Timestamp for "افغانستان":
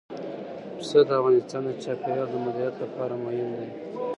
1.19-1.61